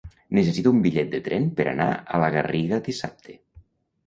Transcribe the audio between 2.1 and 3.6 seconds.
a la Garriga dissabte.